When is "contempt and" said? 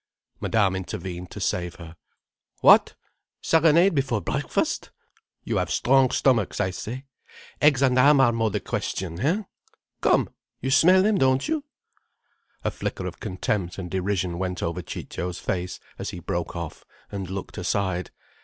13.19-13.91